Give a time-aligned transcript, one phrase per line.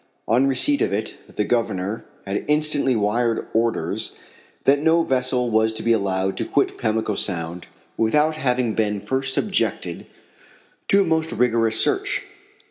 [0.27, 4.15] On receipt of it the Governor had instantly wired orders
[4.63, 9.31] that no vessel was to be allowed to quit Pamlico Sound without having been first
[9.35, 10.07] subjected
[10.87, 12.23] to a most rigorous search.